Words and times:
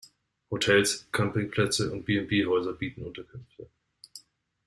Hotels, 0.49 1.05
Campingplätze 1.11 1.91
und 1.91 2.05
B&B-Häuser 2.05 2.73
bieten 2.73 3.03
Unterkünfte. 3.05 3.69